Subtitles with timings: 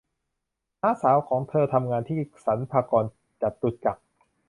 [0.81, 3.05] น้าสาวของเธอทำงานที่สรรพากร
[3.41, 4.01] จตุจักร